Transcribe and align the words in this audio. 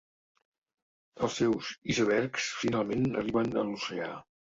Els 1.27 1.35
seus 1.41 1.69
icebergs 1.95 2.47
finalment 2.61 3.05
arriben 3.21 3.53
a 3.63 3.67
l'oceà. 3.69 4.09